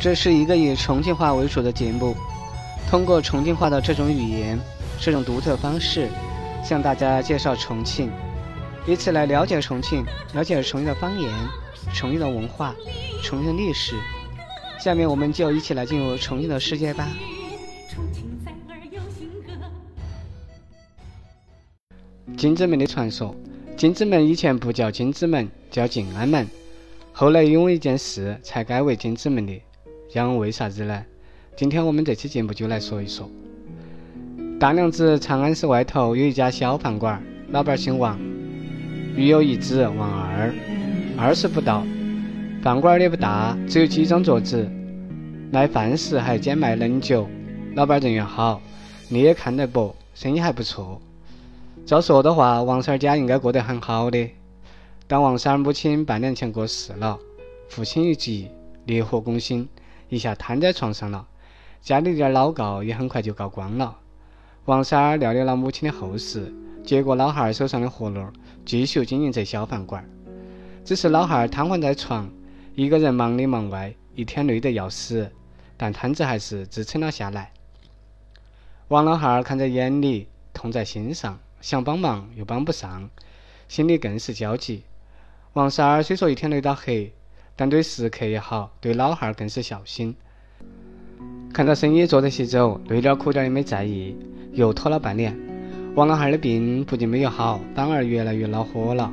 [0.00, 2.16] 这是一个以重庆话为主的节目，
[2.88, 4.58] 通过重庆话的这种语言、
[4.98, 6.08] 这种独特方式，
[6.64, 8.10] 向大家介绍重庆，
[8.86, 10.02] 以此来了解重庆，
[10.32, 11.30] 了解重庆的方言、
[11.92, 12.74] 重庆的文化、
[13.22, 13.94] 重庆的历史。
[14.78, 17.06] 下面我们就一起来进入重庆的世界吧。
[22.38, 23.36] 金子门的传说，
[23.76, 26.48] 金子门以前不叫金子门，叫静安门，
[27.12, 29.60] 后来因为一件事才改为金子门的。
[30.12, 31.04] 讲为啥子呢？
[31.56, 33.30] 今天我们这期节目就来说一说。
[34.58, 38.18] 大娘子长安市外头有一家小饭馆，老板姓王，
[39.14, 40.52] 育有一子王二，
[41.16, 41.86] 二十不到。
[42.60, 44.68] 饭馆也不大，只有几张桌子，
[45.52, 47.28] 卖饭时还兼卖冷酒。
[47.76, 48.60] 老板人缘好，
[49.08, 51.00] 你也看得薄，生意还不错。
[51.86, 54.28] 照说的话，王三儿家应该过得很好的，
[55.06, 57.16] 但王三儿母亲半年前过世了，
[57.68, 58.48] 父亲一急，
[58.86, 59.68] 烈火攻心。
[60.10, 61.26] 一下瘫在床上了，
[61.80, 63.96] 家里点老告也很快就告光了。
[64.64, 66.52] 王三儿料理了母亲的后事，
[66.84, 68.26] 接过老汉儿手上的活路，
[68.66, 70.04] 继续经营这小饭馆。
[70.84, 72.28] 只是老汉儿瘫痪在床，
[72.74, 75.30] 一个人忙里忙外，一天累得要死，
[75.76, 77.52] 但摊子还是支撑了下来。
[78.88, 83.08] 王老汉儿看在眼里，痛在心上，想帮忙又帮不上，
[83.68, 84.82] 心里更是焦急。
[85.52, 87.14] 王三儿虽说一天累到黑。
[87.60, 90.16] 但对食客也好，对老汉儿更是孝心。
[91.52, 94.16] 看到生意做得起走，累点苦点也没在意。
[94.54, 95.38] 又拖了半年，
[95.94, 99.12] 王老汉儿的病不仅没有好，反而越来越恼火了。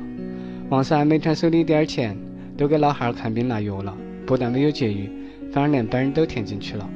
[0.70, 2.16] 王三每天手里点儿钱
[2.56, 5.10] 都给老汉儿看病拿药了，不但没有节余，
[5.52, 6.88] 反而连本儿都填进去了。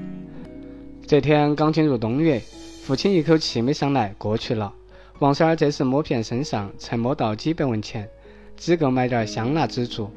[1.07, 2.41] 这天刚进入冬月，
[2.83, 4.73] 父亲一口气没上来，过去了。
[5.19, 8.09] 王三儿这时摸遍身上，才摸到几百文钱，
[8.57, 10.11] 只够买点香蜡纸烛。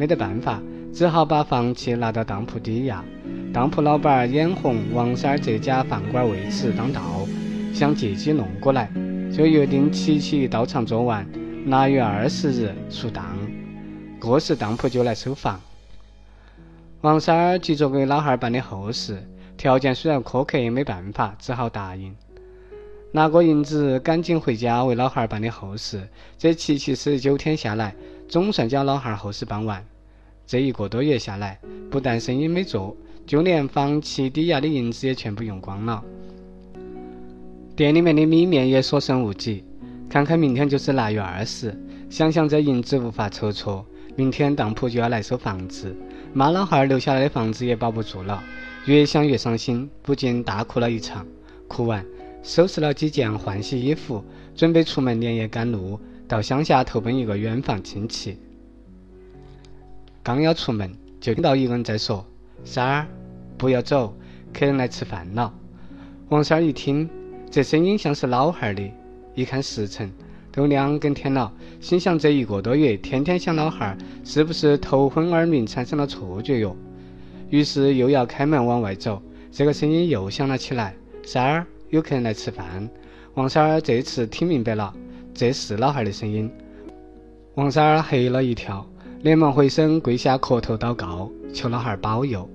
[0.00, 0.62] 没得办法，
[0.94, 3.04] 只好把房契拿到当铺抵押。
[3.52, 7.28] 当铺老板眼红王三儿这家饭馆为此当道，
[7.74, 8.90] 想借机弄过来，
[9.30, 11.28] 就约定七七到场做完，
[11.66, 13.36] 腊月二十日出档。
[14.18, 15.60] 过时当铺就来收房。
[17.02, 19.22] 王三儿急着给老汉儿办的后事，
[19.58, 22.16] 条件虽然苛刻，也没办法，只好答应。
[23.12, 26.08] 拿过银子，赶紧回家为老汉儿办的后事。
[26.38, 27.94] 这七七四十九天下来，
[28.30, 29.84] 总算将老汉儿后事办完。
[30.50, 31.60] 这一个多月下来，
[31.92, 36.02] 不但生意没做，就连房契抵押的银子也全部用光了。
[37.76, 39.62] 店里面的米面也所剩无几。
[40.08, 41.72] 看看明天就是腊月二十，
[42.08, 45.94] 想想这银子无法筹措，明天当铺就要来收房子，
[46.32, 48.42] 妈老汉儿留下来的房子也保不住了。
[48.86, 51.24] 越想越伤心，不禁大哭了一场。
[51.68, 52.04] 哭完，
[52.42, 54.24] 收拾了几件换洗衣服，
[54.56, 58.36] 准备出门连夜赶路，到乡下投奔一个远房亲戚。
[60.22, 62.24] 刚要出门，就听到一个人在说
[62.62, 63.06] ：“三儿，
[63.56, 64.14] 不要走，
[64.52, 65.52] 客人来吃饭了。”
[66.28, 67.08] 王三儿一听，
[67.50, 68.82] 这声音像是老汉儿的。
[69.34, 70.12] 一看时辰，
[70.52, 71.50] 都两更天了，
[71.80, 76.76] 心想这一个多月天天想老汉儿，是不是头昏耳鸣产生了错觉哟？
[77.48, 80.94] 于是又要开门往外走，这个声音又响了起来
[81.24, 82.88] ：“三儿，有客人来吃饭。”
[83.34, 84.92] 王三儿这次听明白了，
[85.32, 86.50] 这是老汉儿的声音。
[87.54, 88.86] 王三儿吓了一跳。
[89.22, 92.48] 连忙回身跪下磕头祷告，求老汉儿保佑。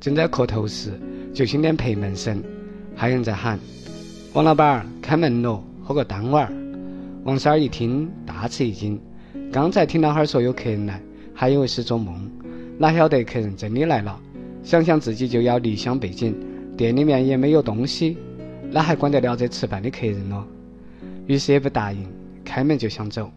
[0.00, 0.98] 正在磕头时，
[1.34, 2.42] 就听见拍门声，
[2.96, 3.58] 还有人在喊
[4.32, 6.52] ：“王老板，开门咯，喝个汤碗儿。”
[7.24, 8.98] 王三儿一听，大吃一惊。
[9.52, 10.98] 刚才听老汉儿说有客人来，
[11.34, 12.26] 还以为是做梦，
[12.78, 14.18] 哪晓得客人真的来了。
[14.64, 16.34] 想想自己就要离乡背井，
[16.74, 18.16] 店里面也没有东西，
[18.70, 20.42] 哪还管得了这吃饭的客人咯？
[21.26, 22.08] 于是也不答应，
[22.42, 23.30] 开门就想走。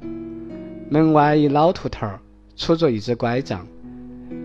[0.90, 2.18] 门外一老秃头儿。
[2.58, 3.68] 杵着一只拐杖，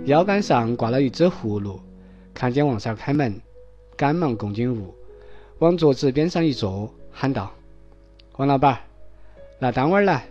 [0.04, 1.80] 腰杆上挂了一只葫芦。
[2.32, 3.40] 看见王三开门，
[3.96, 4.94] 赶忙恭敬物，
[5.58, 7.50] 往桌子边上一坐，喊道
[8.38, 8.78] ：“王老板，
[9.58, 10.24] 拿单碗来。”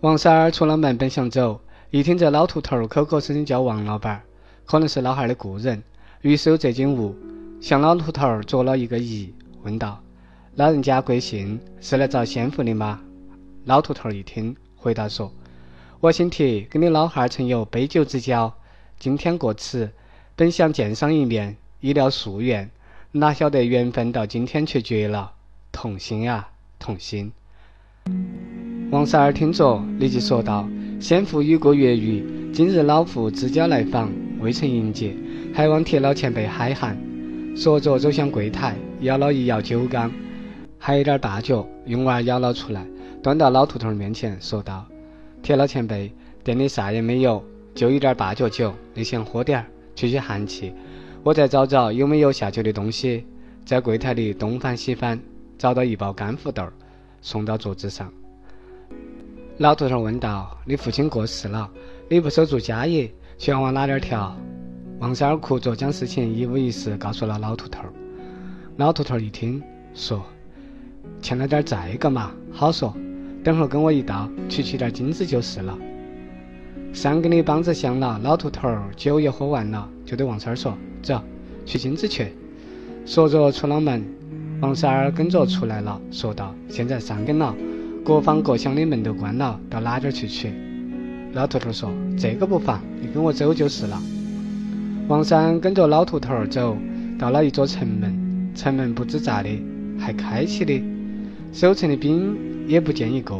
[0.00, 4.22] 王三儿出了门，本想走，一听这老秃头口口声声叫王老板，
[4.64, 5.82] 可能是老汉的故人，
[6.22, 7.14] 于是有这景物，
[7.60, 9.30] 向老秃头作了一个揖，
[9.62, 10.00] 问道
[10.56, 11.60] ：“老人家贵姓？
[11.80, 13.00] 是来找仙福的吗？”
[13.66, 15.30] 老秃头一听，回答说。
[16.04, 18.52] 我姓铁，跟你老汉儿曾有杯酒之交。
[18.98, 19.90] 今天过此，
[20.36, 22.68] 本想见上一面，以了夙愿，
[23.12, 25.32] 哪晓得缘分到今天却绝了，
[25.72, 27.32] 痛心啊，痛心！
[28.90, 30.68] 王三儿听着，立即说道
[31.00, 35.16] ：“先父有过月余，今日老父自家来访，未曾迎接，
[35.54, 36.94] 还望铁老前辈海涵。”
[37.56, 40.12] 说着走向柜台，舀了一舀酒缸，
[40.78, 42.86] 还有点大脚，用碗舀了出来，
[43.22, 44.84] 端到老秃头面前，说道。
[45.44, 46.10] 铁老前辈，
[46.42, 47.44] 店里啥也没有，
[47.74, 50.72] 就一点八角酒，你先喝点儿，去吸吸寒气，
[51.22, 53.26] 我再找找有没有下酒的东西。
[53.62, 55.20] 在柜台里东翻西翻，
[55.58, 56.66] 找到一包干胡豆，
[57.20, 58.10] 送到桌子上。
[59.58, 61.70] 老头头问道：“你父亲过世了，
[62.08, 64.34] 你不守住家业，想往哪点调？”
[64.98, 67.82] 王三儿哭着将事情一五一十告诉了老秃头。
[68.78, 69.62] 老秃头一听，
[69.92, 70.24] 说
[71.20, 72.96] ：“欠了点债个嘛，好说。
[73.44, 75.78] 等会儿跟我一道去取点金子就是了。”
[76.94, 81.20] 三更的梆子响了，老秃头酒也喝完了，就对王三儿说：“走，
[81.66, 82.28] 取金子去。”
[83.04, 84.02] 说着出了门，
[84.60, 87.54] 王三儿跟着出来了，说道：“现在三更了，
[88.04, 90.50] 各方各乡的门都关了，到哪点去取？”
[91.34, 94.00] 老秃头说：“这个不烦，你跟我走就是了。”
[95.08, 96.76] 王三跟着老秃头走，
[97.18, 99.50] 到了一座城门，城门不知咋的
[99.98, 100.80] 还开起的，
[101.52, 102.34] 守城的兵
[102.66, 103.34] 也不见一个。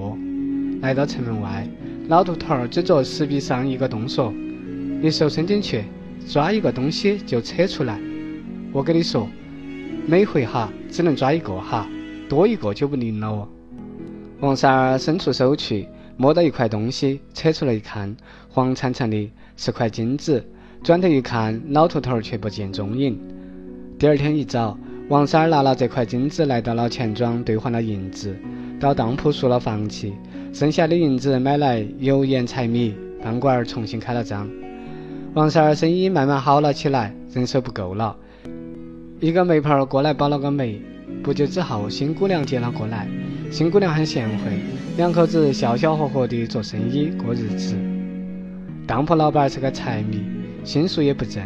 [0.81, 1.69] 来到城门外。
[2.09, 4.31] 老秃头儿指着石壁上一个洞说
[5.01, 5.85] ：“你手伸进去，
[6.29, 7.99] 抓一个东西就扯出来。
[8.73, 9.27] 我跟你说，
[10.07, 11.89] 每回哈只能抓一个哈，
[12.29, 13.49] 多一个就不灵了哦。”
[14.41, 15.89] 王三儿伸出手去，
[16.19, 18.15] 摸到一块东西，扯出来一看，
[18.51, 20.45] 黄灿灿的，是块金子。
[20.83, 23.19] 转头一看，老秃头却不见踪影。
[23.99, 24.79] 第二天一早，
[25.09, 28.35] 王三儿拿了这块金子来到了钱庄兑换了银子，
[28.81, 30.15] 到当铺赎了房契。
[30.51, 34.49] 剩下的银子买来油盐柴米，饭馆重新开了张。
[35.35, 38.17] 王三儿生意慢慢好了起来，人手不够了。
[39.21, 40.81] 一个媒婆过来保了个媒，
[41.23, 43.07] 不久之后新姑娘接了过来。
[43.51, 44.59] 新姑娘很贤惠，
[44.97, 47.77] 两口子笑笑呵呵地做生意过日子。
[48.87, 50.23] 当铺老板是个财迷，
[50.65, 51.43] 心术也不正，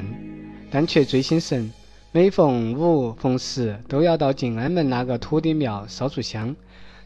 [0.70, 1.68] 但却最心神。
[2.10, 6.56] 每逢五逢十，都要到静安门那个土地庙烧柱香，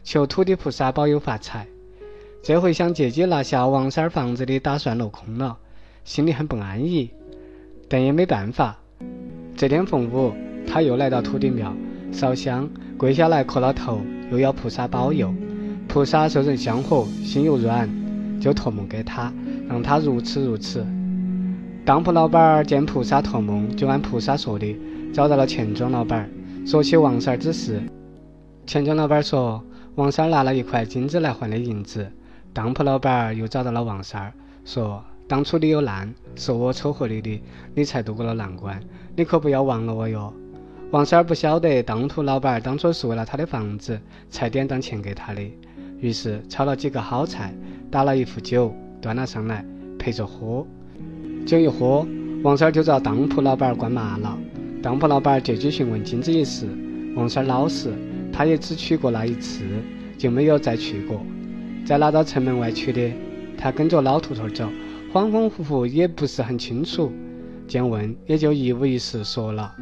[0.01, 1.67] 求土地菩萨保佑发财。
[2.41, 5.57] 这回想借机拿下王三儿房子的打算落空了，
[6.05, 7.09] 心里很不安逸，
[7.89, 8.77] 但也没办法。
[9.57, 10.31] 这天逢五，
[10.65, 11.75] 他又来到土地庙
[12.13, 13.99] 烧香，跪下来磕了头，
[14.31, 15.35] 又要菩萨保佑。
[15.85, 17.89] 菩萨受人香火，心又软，
[18.39, 19.33] 就托梦给他，
[19.67, 20.87] 让他如此如此。
[21.83, 24.73] 当铺老板见菩萨托梦，就按菩萨说的
[25.13, 26.27] 找到了钱庄老板，
[26.65, 27.79] 说起王三儿之事。
[28.65, 29.63] 钱庄老板说，
[29.93, 32.11] 王三儿拿了一块金子来换的银子。
[32.51, 34.33] 当铺老板又找到了王三儿，
[34.65, 37.39] 说：“当初你有难，是我撮合你的，
[37.75, 38.81] 你才渡过了难关，
[39.15, 40.33] 你可不要忘了我哟。”
[40.89, 43.99] 王三儿不晓得当铺老板当初是为了他的房子
[44.31, 45.41] 才典当钱给他的，
[45.99, 47.53] 于是炒了几个好菜，
[47.91, 49.63] 打了一壶酒，端了上来
[49.99, 50.65] 陪着喝。
[51.45, 52.03] 酒一喝，
[52.41, 54.35] 王三儿就遭当铺老板灌麻了。
[54.83, 56.67] 当铺老板借机询问金子一事，
[57.15, 57.93] 王三老实，
[58.33, 59.63] 他也只取过那一次，
[60.17, 61.25] 就没有再去过。
[61.85, 63.13] 在拿到城门外去的，
[63.57, 64.67] 他跟着老秃头走，
[65.13, 67.09] 恍恍惚惚也不是很清楚。
[67.65, 69.73] 见问也就一五一十说了。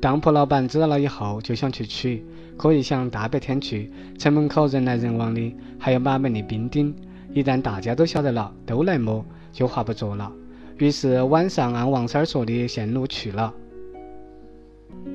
[0.00, 2.24] 当铺老板知道了以后，就想去取，
[2.56, 6.94] 可一想大白天去，城门口人来人往的，还有马门的兵丁，
[7.34, 9.22] 一旦大家都晓得了，都来摸，
[9.52, 10.32] 就划不着了。
[10.78, 13.52] 于是晚上按王三儿说的线路去了。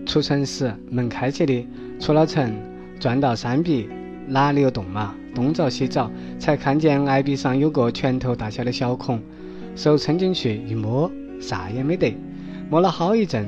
[0.05, 1.67] 出城时门开起的，
[1.99, 2.51] 出了城，
[2.99, 3.87] 转到山壁，
[4.27, 5.15] 哪里有洞嘛？
[5.35, 9.21] 东找西找，才看见崖壁上有个拳头大小的小孔，
[9.75, 11.09] 手伸进去一摸，
[11.39, 12.17] 啥也没得。
[12.69, 13.47] 摸了好一阵，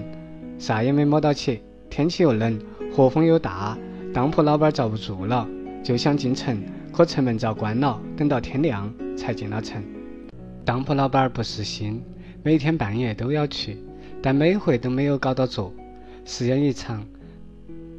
[0.59, 1.61] 啥也没摸到起。
[1.89, 2.59] 天气又冷，
[2.95, 3.77] 河风又大，
[4.13, 5.47] 当铺老板遭不住了，
[5.83, 6.61] 就想进城，
[6.93, 9.83] 可城门遭关了，等到天亮才进了城。
[10.63, 12.01] 当铺老板不死心，
[12.43, 13.77] 每天半夜都要去，
[14.21, 15.73] 但每回都没有搞到座。
[16.25, 17.05] 时间一长。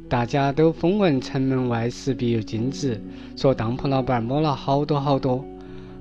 [0.09, 3.01] 大家都风闻城门外石壁有金子，
[3.35, 5.43] 说当铺老板摸了好多好多。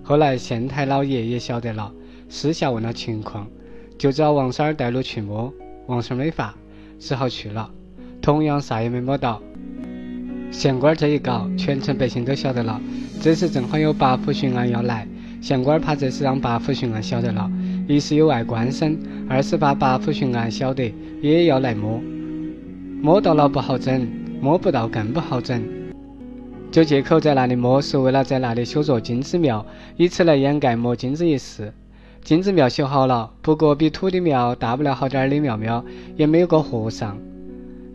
[0.02, 1.90] 后来县太老爷也晓得了，
[2.28, 3.46] 私下问了情况，
[3.96, 5.52] 就找王三儿带路去摸。
[5.86, 6.54] 王三儿没法，
[6.98, 7.70] 只好去了，
[8.20, 9.40] 同样啥也没摸到。
[10.50, 12.78] 县官这一搞，全城百姓都晓得了。
[13.22, 15.08] 这时正好有八府巡按要来，
[15.40, 17.50] 县官怕这事让八府巡按晓得了，
[17.88, 18.98] 一是有碍官声，
[19.28, 22.02] 二是怕八府巡按晓得也要来摸。
[23.02, 24.08] 摸到了不好整，
[24.40, 25.60] 摸不到更不好整，
[26.70, 29.66] 就借口在那里摸是为了在那里修座金子庙，
[29.96, 31.72] 以此来掩盖摸金子一事。
[32.22, 37.18] 金子庙修好了，不过比土地庙大不了好点儿的庙庙，也没有个和尚。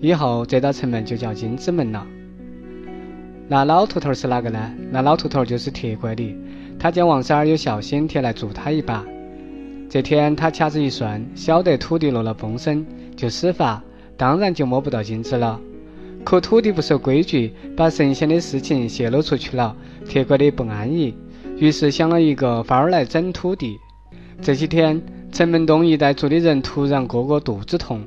[0.01, 2.05] 以后这道城门就叫金子门了。
[3.47, 4.59] 那老秃头是哪个呢？
[4.91, 6.35] 那老秃头就是铁拐李，
[6.77, 9.05] 他见王三儿有孝心，贴来助他一把。
[9.89, 12.85] 这天他掐指一算，晓得土地落了风声，
[13.15, 13.81] 就施法。
[14.17, 15.59] 当然就摸不到金子了。
[16.25, 19.73] 可土地不守规矩，把神仙的事情泄露出去了，
[20.05, 21.15] 铁拐李不安逸，
[21.57, 23.77] 于是想了一个法儿来整土地。
[24.41, 28.01] 这几天城门东一带住的人突然个个肚子痛，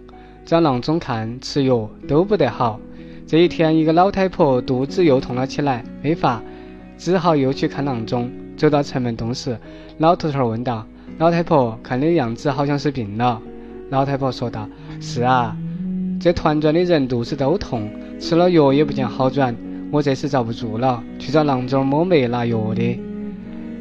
[0.45, 2.79] 找郎中看吃药都不得好。
[3.27, 6.43] 这一天，一个老太婆肚子又痛了起来，没法，
[6.99, 8.31] 只好又去看郎中。
[8.57, 9.57] 走到城门东时，
[9.99, 10.85] 老头头问道
[11.17, 13.41] ：“老太婆，看你样子好像是病了。”
[13.89, 14.69] 老太婆说道
[15.01, 15.57] ：“是啊，
[16.21, 19.57] 这团转的人肚子都痛，吃了药也不见好转，
[19.91, 23.01] 我这是遭不住了，去找郎中摸脉拿药的。”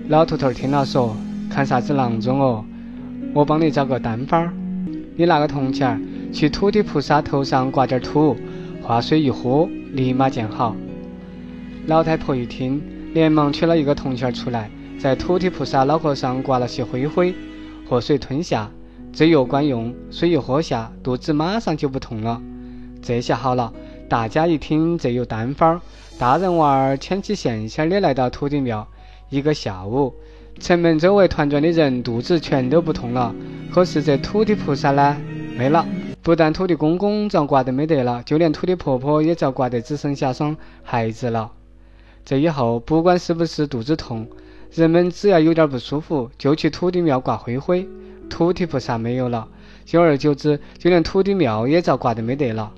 [0.08, 1.13] 老头头听了说
[1.51, 2.63] ：“看啥子郎中哦？
[3.34, 4.53] 我帮你找个单方儿，
[5.17, 6.00] 你拿个铜钱儿
[6.31, 8.38] 去土地菩萨头上挂点土。”
[8.81, 10.74] 化水一喝，立马见好。
[11.88, 12.81] 老太婆一听，
[13.13, 17.36] 连忙取了一个铜钱出来，在土地菩萨脑壳上挂了些灰灰，
[17.88, 18.72] 喝水吞下，
[19.12, 22.42] 这药管用，水一喝下，肚子马上就不痛了。
[23.01, 23.74] 这下好了，
[24.08, 25.82] 大家一听这有单方，
[26.18, 28.88] 大人娃儿牵起线线的来到土地庙。
[29.30, 30.13] 一个下午，
[30.60, 33.34] 城门周围团转的人肚子全都不痛了，
[33.74, 35.18] 可是这土地菩萨呢，
[35.58, 35.86] 没了。
[36.22, 41.51] 不但土地公公遭刮得没得了，就连土地婆婆也遭刮得只剩下双孩子了。
[42.24, 44.28] 这以后，不管是不是肚子痛，
[44.74, 47.88] 人们只要有点不舒服，就去土地庙挂灰灰。
[48.30, 49.48] 土地菩萨没有了，
[49.84, 52.72] 久而久之，就连土地庙也遭刮得没得了。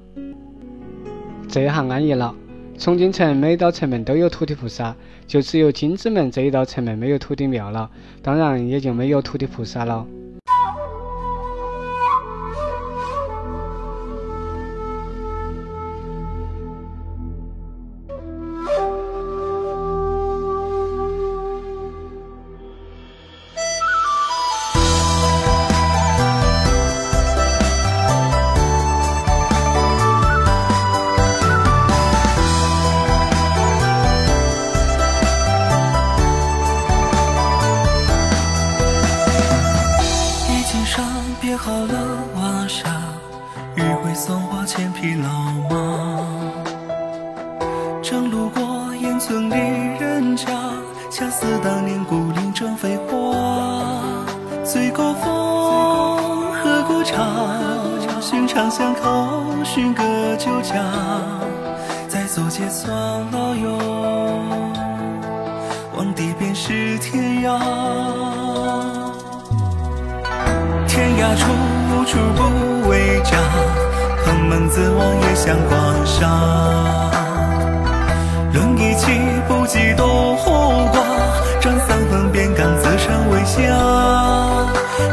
[1.48, 2.34] 这下安逸了。
[2.78, 4.96] 重庆城每道城门都有土地菩萨，
[5.28, 7.88] 就只有金子门这一道城门没有土地庙了，
[8.24, 10.08] 当然也就没有土地菩萨了。
[44.14, 45.30] 送花千匹老
[45.70, 46.20] 马，
[48.04, 48.62] 正路过
[49.02, 49.56] 烟村里
[50.00, 50.48] 人家，
[51.10, 53.36] 恰似当年故林正飞花。
[54.64, 57.26] 醉过风，喝过茶，
[58.20, 60.04] 寻常巷口，寻个
[60.38, 60.76] 酒家，
[62.08, 62.94] 在左街算
[63.32, 63.78] 老友，
[65.96, 67.60] 望地便是天涯。
[70.88, 71.52] 天涯处，
[71.96, 73.38] 无处不为家。
[75.44, 76.28] 向广厦
[78.54, 79.08] 论一气
[79.48, 81.02] 不计多后寡
[81.60, 83.60] 占三分便敢自称为侠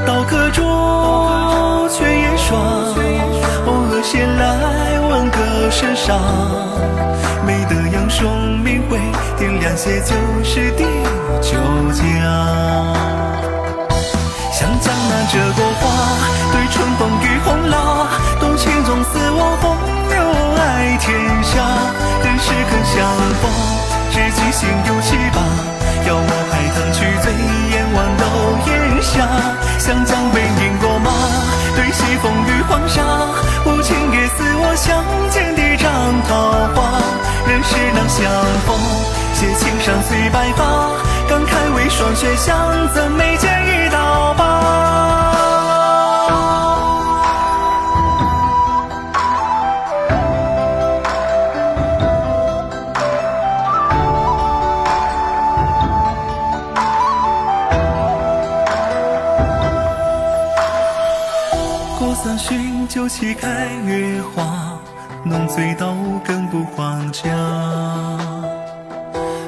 [0.06, 0.60] 刀可竹
[1.88, 2.58] 拳言耍
[3.64, 6.18] 偶尔闲来问个生杀
[7.46, 8.98] 没得英雄名讳
[9.38, 10.84] 掂量些旧事地
[11.40, 11.56] 酒
[11.94, 12.02] 家。
[14.52, 15.88] 像江南折过花
[16.52, 18.07] 对春风与红蜡
[22.58, 23.06] 人世肯相
[23.40, 23.50] 逢，
[24.10, 25.38] 知己心有七八，
[26.08, 27.32] 邀我海棠去醉
[27.70, 28.22] 眼望楼
[28.66, 29.28] 檐下。
[29.78, 31.10] 湘江为饮过马，
[31.76, 33.00] 对西风与黄沙。
[33.64, 36.34] 无情也似我相见的张桃
[36.74, 37.00] 花，
[37.46, 38.26] 人世难相
[38.66, 38.76] 逢。
[39.34, 40.64] 谢青山随白发，
[41.28, 43.48] 感慨为霜雪相赠，眉间
[43.86, 44.67] 一道疤。
[62.98, 64.76] 酒旗开月华。
[65.22, 67.22] 浓醉到更不还家。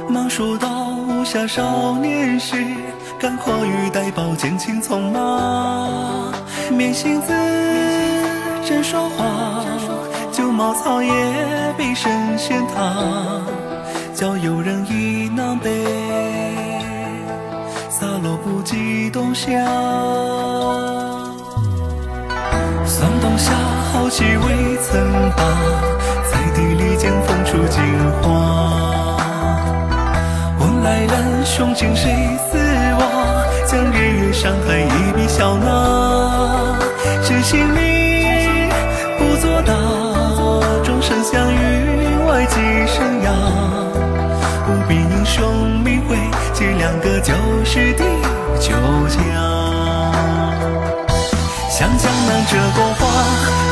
[0.09, 0.69] 忙说道：
[1.09, 2.65] 无暇少年时，
[3.19, 6.33] 敢跨玉带宝剑青匆马。
[6.71, 7.33] 面行子，
[8.65, 9.65] 枕霜花，
[10.31, 11.13] 酒茅草也
[11.77, 13.43] 比神仙塔。
[14.15, 15.85] 教游人倚南北，
[17.89, 19.51] 洒落不及冬夏。
[22.91, 23.53] 算冬夏，
[23.93, 25.45] 豪气未曾罢，
[26.29, 27.81] 在地里见风出金
[28.21, 29.17] 花。
[30.59, 32.11] 问来人，雄今谁
[32.51, 32.59] 似
[32.99, 33.03] 我？
[33.65, 36.77] 将日月山海一笔笑纳。
[37.23, 37.79] 知心你
[39.19, 39.73] 不作答，
[40.83, 41.57] 终身相遇
[42.27, 42.57] 外寄
[42.89, 43.31] 生涯。
[44.67, 46.17] 不必英雄名讳，
[46.53, 47.33] 借两个旧
[47.65, 48.05] 时的
[48.59, 48.73] 酒
[49.09, 49.21] 家。
[51.81, 53.09] 像江南这朵花，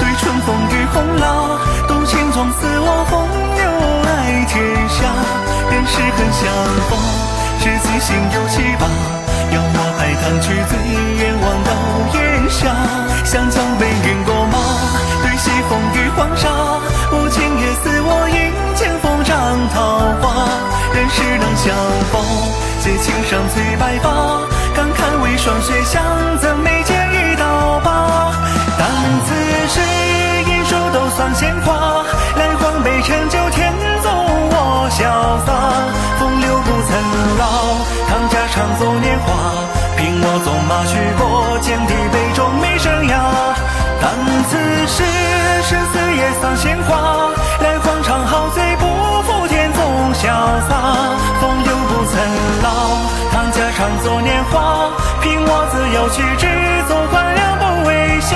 [0.01, 3.21] 对春风与红蜡，动情中似我风
[3.53, 3.69] 流
[4.09, 4.57] 爱天
[4.89, 5.05] 下。
[5.69, 6.49] 人世恨相
[6.89, 6.97] 逢，
[7.61, 8.89] 知己心有七八，
[9.53, 10.73] 邀我海棠去醉
[11.21, 11.71] 眼望到
[12.17, 12.49] 夜。
[13.27, 14.57] 湘江北云过马，
[15.21, 16.49] 对西风与黄沙。
[17.13, 19.37] 无情也似我应，见风长
[19.69, 20.49] 桃花。
[20.95, 21.77] 人世能相
[22.11, 22.25] 逢，
[22.81, 24.18] 借青山催白发。
[41.69, 43.13] 过，剑地杯中觅生涯。
[44.01, 44.09] 但
[44.45, 44.57] 此
[44.87, 45.05] 时
[45.63, 48.87] 生死也丧闲话，来黄肠好醉不
[49.23, 49.83] 负天纵
[50.15, 50.23] 潇
[50.67, 51.19] 洒。
[51.41, 52.19] 风流不曾
[52.63, 52.67] 老，
[53.31, 54.91] 唐家常作年华。
[55.21, 56.47] 凭我自由去，只
[56.89, 58.27] 做官僚不为侠。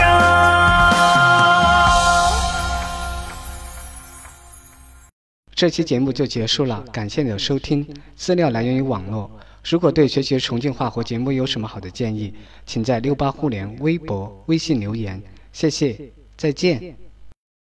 [5.55, 7.87] 这期节目就结束了，感谢你的收听。
[8.17, 9.31] 资料来源于网络。
[9.64, 12.35] 如果对学习重庆话和节目有什么好的建议，
[12.66, 15.23] 请在六八互联微博、微信留言。
[15.52, 15.97] 谢谢，
[16.37, 16.97] 再见。